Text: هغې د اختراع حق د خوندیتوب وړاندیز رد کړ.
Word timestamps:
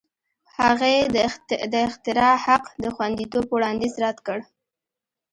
هغې 0.59 0.95
د 1.73 1.73
اختراع 1.87 2.35
حق 2.45 2.63
د 2.83 2.85
خوندیتوب 2.95 3.45
وړاندیز 3.51 3.93
رد 4.03 4.17
کړ. 4.27 4.39